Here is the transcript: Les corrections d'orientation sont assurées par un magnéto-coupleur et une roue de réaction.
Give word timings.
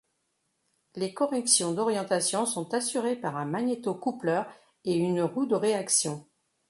Les 0.95 1.13
corrections 1.13 1.73
d'orientation 1.75 2.47
sont 2.47 2.73
assurées 2.73 3.15
par 3.15 3.37
un 3.37 3.45
magnéto-coupleur 3.45 4.47
et 4.83 4.95
une 4.95 5.21
roue 5.21 5.45
de 5.45 5.53
réaction. 5.53 6.25